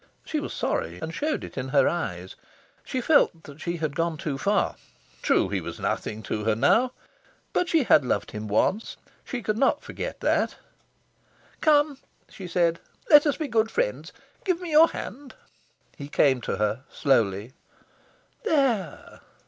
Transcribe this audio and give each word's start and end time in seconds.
She 0.25 0.39
was 0.39 0.51
sorry, 0.51 0.97
and 0.99 1.13
showed 1.13 1.43
it 1.43 1.59
in 1.59 1.67
her 1.69 1.87
eyes. 1.87 2.35
She 2.83 3.01
felt 3.01 3.33
she 3.57 3.77
had 3.77 3.95
gone 3.95 4.17
too 4.17 4.35
far. 4.39 4.75
True, 5.21 5.49
he 5.49 5.61
was 5.61 5.79
nothing 5.79 6.23
to 6.23 6.43
her 6.45 6.55
now. 6.55 6.93
But 7.53 7.69
she 7.69 7.83
had 7.83 8.03
loved 8.03 8.31
him 8.31 8.47
once. 8.47 8.97
She 9.23 9.43
could 9.43 9.59
not 9.59 9.83
forget 9.83 10.19
that. 10.21 10.55
"Come!" 11.61 11.99
she 12.27 12.47
said. 12.47 12.79
"Let 13.11 13.27
us 13.27 13.37
be 13.37 13.47
good 13.47 13.69
friends. 13.69 14.11
Give 14.43 14.59
me 14.59 14.71
your 14.71 14.87
hand!" 14.87 15.35
He 15.95 16.07
came 16.07 16.41
to 16.41 16.55
her, 16.57 16.83
slowly. 16.91 17.53
"There!" 18.43 19.19